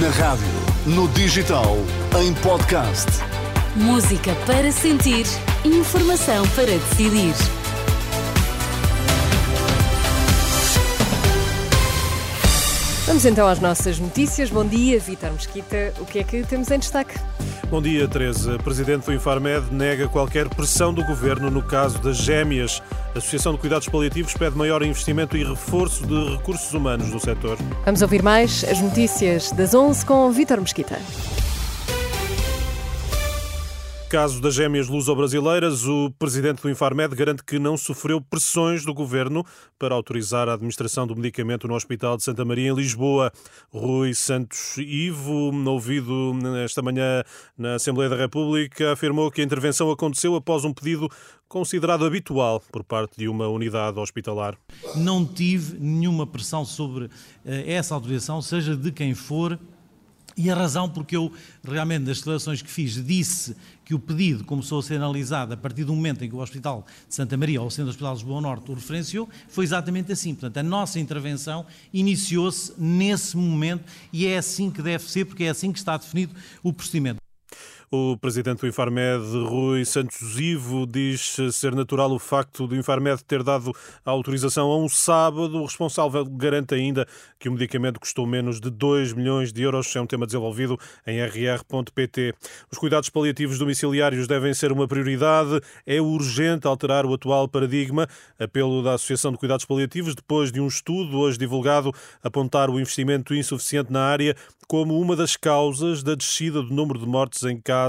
Na 0.00 0.08
rádio, 0.08 0.46
no 0.86 1.06
digital, 1.08 1.76
em 2.18 2.32
podcast. 2.34 3.10
Música 3.76 4.34
para 4.46 4.72
sentir, 4.72 5.26
informação 5.66 6.48
para 6.54 6.64
decidir. 6.64 7.34
Vamos 13.06 13.26
então 13.26 13.46
às 13.46 13.60
nossas 13.60 13.98
notícias. 13.98 14.48
Bom 14.48 14.64
dia, 14.64 14.98
Vítor 14.98 15.32
Mesquita. 15.32 15.92
O 16.00 16.06
que 16.06 16.20
é 16.20 16.24
que 16.24 16.42
temos 16.44 16.70
em 16.70 16.78
destaque? 16.78 17.18
Bom 17.68 17.82
dia, 17.82 18.08
Teresa. 18.08 18.58
Presidente 18.58 19.06
do 19.06 19.12
Infarmed 19.12 19.74
nega 19.74 20.08
qualquer 20.08 20.48
pressão 20.48 20.94
do 20.94 21.04
governo 21.04 21.50
no 21.50 21.62
caso 21.62 21.98
das 21.98 22.16
gêmeas. 22.16 22.82
A 23.14 23.18
Associação 23.18 23.52
de 23.52 23.58
Cuidados 23.58 23.88
Paliativos 23.88 24.32
pede 24.32 24.56
maior 24.56 24.82
investimento 24.82 25.36
e 25.36 25.44
reforço 25.44 26.06
de 26.06 26.36
recursos 26.36 26.72
humanos 26.72 27.10
no 27.10 27.20
setor. 27.20 27.58
Vamos 27.84 28.00
ouvir 28.00 28.22
mais 28.22 28.64
as 28.64 28.80
notícias 28.80 29.52
das 29.52 29.74
11 29.74 30.06
com 30.06 30.30
Vítor 30.32 30.60
Mesquita 30.60 30.98
caso 34.12 34.42
das 34.42 34.52
gêmeas 34.52 34.88
luso-brasileiras, 34.88 35.86
o 35.86 36.10
presidente 36.18 36.60
do 36.60 36.68
Infarmed 36.68 37.16
garante 37.16 37.42
que 37.42 37.58
não 37.58 37.78
sofreu 37.78 38.20
pressões 38.20 38.84
do 38.84 38.92
governo 38.92 39.42
para 39.78 39.94
autorizar 39.94 40.50
a 40.50 40.52
administração 40.52 41.06
do 41.06 41.16
medicamento 41.16 41.66
no 41.66 41.74
Hospital 41.74 42.18
de 42.18 42.22
Santa 42.22 42.44
Maria, 42.44 42.70
em 42.70 42.74
Lisboa. 42.74 43.32
Rui 43.70 44.12
Santos 44.12 44.76
Ivo, 44.76 45.50
ouvido 45.66 46.34
esta 46.62 46.82
manhã 46.82 47.24
na 47.56 47.76
Assembleia 47.76 48.10
da 48.10 48.16
República, 48.16 48.92
afirmou 48.92 49.30
que 49.30 49.40
a 49.40 49.44
intervenção 49.44 49.90
aconteceu 49.90 50.36
após 50.36 50.62
um 50.66 50.74
pedido 50.74 51.08
considerado 51.48 52.04
habitual 52.04 52.62
por 52.70 52.84
parte 52.84 53.16
de 53.16 53.28
uma 53.28 53.48
unidade 53.48 53.98
hospitalar. 53.98 54.58
Não 54.94 55.24
tive 55.24 55.78
nenhuma 55.80 56.26
pressão 56.26 56.66
sobre 56.66 57.08
eh, 57.46 57.72
essa 57.72 57.94
autorização, 57.94 58.42
seja 58.42 58.76
de 58.76 58.92
quem 58.92 59.14
for 59.14 59.58
e 60.36 60.50
a 60.50 60.54
razão 60.54 60.88
porque 60.88 61.16
eu, 61.16 61.32
realmente, 61.62 62.04
das 62.04 62.18
declarações 62.18 62.62
que 62.62 62.70
fiz, 62.70 63.04
disse 63.04 63.56
que 63.84 63.94
o 63.94 63.98
pedido 63.98 64.44
começou 64.44 64.78
a 64.78 64.82
ser 64.82 64.96
analisado 64.96 65.52
a 65.52 65.56
partir 65.56 65.84
do 65.84 65.94
momento 65.94 66.24
em 66.24 66.28
que 66.28 66.34
o 66.34 66.38
Hospital 66.38 66.86
de 67.08 67.14
Santa 67.14 67.36
Maria, 67.36 67.60
ou 67.60 67.66
o 67.66 67.70
Centro 67.70 67.90
Hospital 67.90 68.14
de 68.14 68.20
Lisboa 68.20 68.40
Norte, 68.40 68.70
o 68.70 68.74
referenciou, 68.74 69.28
foi 69.48 69.64
exatamente 69.64 70.12
assim. 70.12 70.34
Portanto, 70.34 70.56
a 70.58 70.62
nossa 70.62 70.98
intervenção 70.98 71.66
iniciou-se 71.92 72.72
nesse 72.78 73.36
momento 73.36 73.84
e 74.12 74.26
é 74.26 74.38
assim 74.38 74.70
que 74.70 74.82
deve 74.82 75.04
ser, 75.04 75.24
porque 75.26 75.44
é 75.44 75.50
assim 75.50 75.72
que 75.72 75.78
está 75.78 75.96
definido 75.96 76.34
o 76.62 76.72
procedimento. 76.72 77.22
O 77.94 78.16
presidente 78.16 78.60
do 78.60 78.66
Infarmed, 78.66 79.22
Rui 79.46 79.84
Santos 79.84 80.40
Ivo, 80.40 80.86
diz 80.86 81.36
ser 81.52 81.74
natural 81.74 82.10
o 82.10 82.18
facto 82.18 82.66
do 82.66 82.74
Infarmed 82.74 83.22
ter 83.22 83.42
dado 83.42 83.70
a 84.02 84.10
autorização 84.10 84.70
a 84.70 84.78
um 84.78 84.88
sábado. 84.88 85.58
O 85.58 85.66
responsável 85.66 86.24
garante 86.24 86.74
ainda 86.74 87.06
que 87.38 87.50
o 87.50 87.52
medicamento 87.52 88.00
custou 88.00 88.26
menos 88.26 88.62
de 88.62 88.70
2 88.70 89.12
milhões 89.12 89.52
de 89.52 89.60
euros. 89.60 89.94
É 89.94 90.00
um 90.00 90.06
tema 90.06 90.24
desenvolvido 90.24 90.78
em 91.06 91.20
rr.pt. 91.22 92.32
Os 92.70 92.78
cuidados 92.78 93.10
paliativos 93.10 93.58
domiciliários 93.58 94.26
devem 94.26 94.54
ser 94.54 94.72
uma 94.72 94.88
prioridade. 94.88 95.60
É 95.84 96.00
urgente 96.00 96.66
alterar 96.66 97.04
o 97.04 97.12
atual 97.12 97.46
paradigma. 97.46 98.08
Apelo 98.38 98.82
da 98.82 98.94
Associação 98.94 99.32
de 99.32 99.36
Cuidados 99.36 99.66
Paliativos, 99.66 100.14
depois 100.14 100.50
de 100.50 100.62
um 100.62 100.66
estudo 100.66 101.18
hoje 101.18 101.36
divulgado, 101.36 101.92
apontar 102.22 102.70
o 102.70 102.80
investimento 102.80 103.34
insuficiente 103.34 103.92
na 103.92 104.02
área 104.02 104.34
como 104.66 104.98
uma 104.98 105.14
das 105.14 105.36
causas 105.36 106.02
da 106.02 106.14
descida 106.14 106.62
do 106.62 106.72
número 106.72 106.98
de 106.98 107.06
mortes 107.06 107.42
em 107.42 107.60
casa 107.60 107.81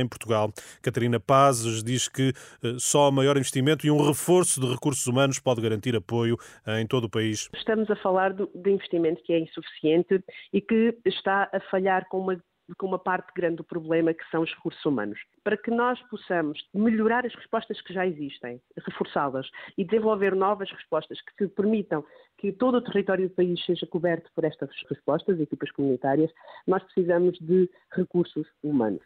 em 0.00 0.08
Portugal. 0.08 0.52
Catarina 0.80 1.20
Pazes 1.20 1.82
diz 1.82 2.08
que 2.08 2.32
eh, 2.62 2.74
só 2.78 3.10
maior 3.10 3.36
investimento 3.36 3.86
e 3.86 3.90
um 3.90 4.04
reforço 4.04 4.60
de 4.60 4.66
recursos 4.66 5.06
humanos 5.06 5.38
pode 5.38 5.60
garantir 5.60 5.94
apoio 5.96 6.36
em 6.78 6.86
todo 6.86 7.04
o 7.04 7.10
país. 7.10 7.48
Estamos 7.54 7.90
a 7.90 7.96
falar 7.96 8.32
de 8.32 8.70
investimento 8.70 9.22
que 9.22 9.32
é 9.32 9.38
insuficiente 9.38 10.22
e 10.52 10.60
que 10.60 10.96
está 11.04 11.48
a 11.52 11.60
falhar 11.70 12.08
com 12.08 12.20
uma 12.20 12.40
com 12.78 12.86
uma 12.86 12.98
parte 12.98 13.32
grande 13.34 13.56
do 13.56 13.64
problema 13.64 14.14
que 14.14 14.24
são 14.30 14.42
os 14.42 14.50
recursos 14.54 14.84
humanos. 14.84 15.18
Para 15.44 15.56
que 15.56 15.70
nós 15.70 16.00
possamos 16.08 16.58
melhorar 16.72 17.26
as 17.26 17.34
respostas 17.34 17.80
que 17.80 17.92
já 17.92 18.06
existem, 18.06 18.60
reforçá-las 18.86 19.48
e 19.76 19.84
desenvolver 19.84 20.34
novas 20.34 20.70
respostas 20.70 21.18
que 21.36 21.48
permitam 21.48 22.04
que 22.38 22.52
todo 22.52 22.76
o 22.76 22.82
território 22.82 23.28
do 23.28 23.34
país 23.34 23.64
seja 23.64 23.86
coberto 23.86 24.30
por 24.34 24.44
estas 24.44 24.70
respostas, 24.88 25.40
equipas 25.40 25.70
comunitárias, 25.72 26.30
nós 26.66 26.82
precisamos 26.82 27.38
de 27.38 27.68
recursos 27.90 28.46
humanos 28.62 29.02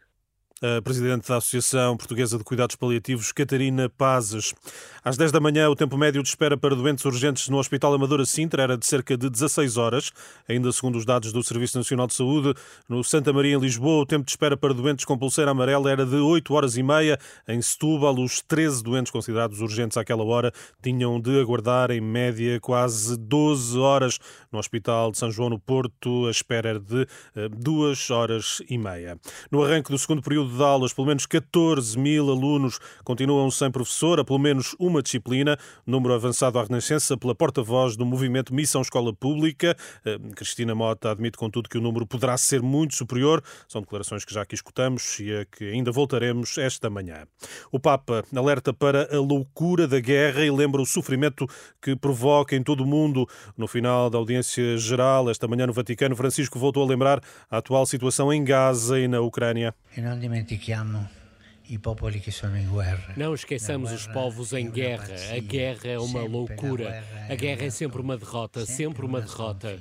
a 0.61 0.81
Presidente 0.81 1.27
da 1.27 1.37
Associação 1.37 1.95
Portuguesa 1.95 2.37
de 2.37 2.43
Cuidados 2.43 2.75
Paliativos, 2.75 3.31
Catarina 3.31 3.89
Pazes. 3.89 4.55
Às 5.03 5.15
10 5.15 5.31
da 5.31 5.39
manhã, 5.39 5.69
o 5.69 5.75
tempo 5.75 5.95
médio 5.97 6.23
de 6.23 6.29
espera 6.29 6.57
para 6.57 6.75
doentes 6.75 7.05
urgentes 7.05 7.47
no 7.47 7.57
Hospital 7.57 7.93
Amadora 7.93 8.25
Sintra 8.25 8.63
era 8.63 8.77
de 8.77 8.85
cerca 8.85 9.15
de 9.15 9.29
16 9.29 9.77
horas. 9.77 10.11
Ainda 10.49 10.71
segundo 10.71 10.97
os 10.97 11.05
dados 11.05 11.31
do 11.31 11.43
Serviço 11.43 11.77
Nacional 11.77 12.07
de 12.07 12.15
Saúde, 12.15 12.55
no 12.89 13.03
Santa 13.03 13.31
Maria, 13.31 13.55
em 13.55 13.59
Lisboa, 13.59 14.01
o 14.01 14.05
tempo 14.05 14.25
de 14.25 14.31
espera 14.31 14.57
para 14.57 14.73
doentes 14.73 15.05
com 15.05 15.17
pulseira 15.17 15.51
amarela 15.51 15.91
era 15.91 16.05
de 16.05 16.15
8 16.15 16.53
horas 16.53 16.75
e 16.75 16.81
meia. 16.81 17.19
Em 17.47 17.61
Setúbal, 17.61 18.15
os 18.19 18.41
13 18.41 18.83
doentes 18.83 19.11
considerados 19.11 19.61
urgentes 19.61 19.95
àquela 19.97 20.23
hora 20.23 20.51
tinham 20.81 21.21
de 21.21 21.39
aguardar, 21.39 21.91
em 21.91 22.01
média, 22.01 22.59
quase 22.59 23.15
12 23.15 23.77
horas. 23.77 24.19
No 24.51 24.57
Hospital 24.57 25.11
de 25.11 25.19
São 25.19 25.31
João, 25.31 25.49
no 25.49 25.59
Porto, 25.59 26.25
a 26.25 26.31
espera 26.31 26.69
era 26.69 26.79
de 26.79 27.07
2 27.57 28.09
eh, 28.09 28.13
horas 28.13 28.61
e 28.67 28.77
meia. 28.77 29.19
No 29.51 29.63
arranque 29.63 29.91
do 29.91 29.99
segundo 29.99 30.21
período 30.21 30.46
de 30.55 30.63
aulas, 30.63 30.93
pelo 30.93 31.07
menos 31.07 31.25
14 31.25 31.97
mil 31.97 32.29
alunos 32.29 32.79
continuam 33.03 33.49
sem 33.51 33.71
professor, 33.71 34.19
a 34.19 34.23
pelo 34.23 34.39
menos 34.39 34.75
uma 34.79 35.01
disciplina, 35.01 35.57
número 35.85 36.13
avançado 36.13 36.59
à 36.59 36.63
Renascença 36.63 37.17
pela 37.17 37.33
porta-voz 37.33 37.95
do 37.95 38.05
movimento 38.05 38.53
Missão 38.53 38.81
Escola 38.81 39.13
Pública. 39.13 39.75
Eh, 40.05 40.17
Cristina 40.35 40.75
Mota 40.75 41.11
admite, 41.11 41.37
contudo, 41.37 41.69
que 41.69 41.77
o 41.77 41.81
número 41.81 42.05
poderá 42.05 42.37
ser 42.37 42.61
muito 42.61 42.95
superior. 42.95 43.43
São 43.67 43.81
declarações 43.81 44.23
que 44.23 44.33
já 44.33 44.41
aqui 44.41 44.55
escutamos 44.55 45.19
e 45.19 45.33
a 45.33 45.45
que 45.45 45.65
ainda 45.65 45.91
voltaremos 45.91 46.57
esta 46.57 46.89
manhã. 46.89 47.25
O 47.71 47.79
Papa 47.79 48.23
alerta 48.35 48.73
para 48.73 49.15
a 49.15 49.19
loucura 49.19 49.87
da 49.87 49.99
guerra 49.99 50.45
e 50.45 50.51
lembra 50.51 50.81
o 50.81 50.85
sofrimento 50.85 51.47
que 51.81 51.95
provoca 51.95 52.55
em 52.55 52.63
todo 52.63 52.83
o 52.83 52.87
mundo. 52.87 53.27
No 53.57 53.67
final 53.67 54.09
da 54.09 54.17
audiência 54.17 54.77
geral, 54.77 55.29
esta 55.29 55.47
manhã 55.47 55.67
no 55.67 55.73
Vaticano, 55.73 56.15
Francisco 56.15 56.59
voltou 56.59 56.83
a 56.83 56.87
lembrar 56.87 57.21
a 57.49 57.57
atual 57.57 57.85
situação 57.85 58.31
em 58.31 58.43
Gaza 58.43 58.99
e 58.99 59.07
na 59.07 59.21
Ucrânia. 59.21 59.73
Não 63.17 63.33
esqueçamos 63.33 63.91
os 63.91 64.07
povos 64.07 64.53
em 64.53 64.69
guerra. 64.71 65.13
A 65.35 65.39
guerra 65.39 65.87
é 65.89 65.99
uma 65.99 66.21
loucura. 66.21 67.03
A 67.29 67.35
guerra 67.35 67.65
é 67.65 67.69
sempre 67.69 68.01
uma 68.01 68.17
derrota, 68.17 68.65
sempre 68.65 69.05
uma 69.05 69.19
derrota. 69.21 69.77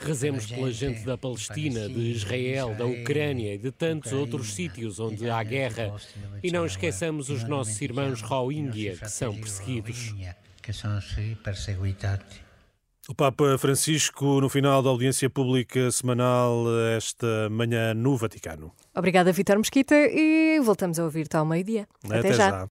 Rezemos 0.00 0.46
pela 0.46 0.70
gente 0.72 1.04
da 1.04 1.16
Palestina, 1.16 1.88
de 1.88 2.00
Israel, 2.10 2.74
da 2.74 2.84
Ucrânia 2.86 3.54
e 3.54 3.58
de 3.58 3.70
tantos 3.70 4.12
outros 4.12 4.52
sítios 4.52 4.98
onde 4.98 5.30
há 5.30 5.42
guerra. 5.42 5.94
E 6.42 6.50
não 6.50 6.66
esqueçamos 6.66 7.30
os 7.30 7.44
nossos 7.44 7.80
irmãos 7.80 8.20
Rohingya, 8.20 8.96
que 8.96 9.08
são 9.08 9.34
perseguidos. 9.34 10.12
O 13.10 13.14
Papa 13.14 13.56
Francisco, 13.56 14.38
no 14.38 14.50
final 14.50 14.82
da 14.82 14.90
audiência 14.90 15.30
pública 15.30 15.90
semanal, 15.90 16.64
esta 16.94 17.48
manhã 17.48 17.94
no 17.94 18.14
Vaticano. 18.18 18.70
Obrigada, 18.94 19.32
Vitor 19.32 19.56
Mesquita, 19.56 19.94
e 19.94 20.60
voltamos 20.60 20.98
a 20.98 21.04
ouvir-te 21.04 21.34
ao 21.34 21.46
meio-dia. 21.46 21.88
Até, 22.04 22.18
Até 22.18 22.32
já. 22.34 22.50
já. 22.50 22.66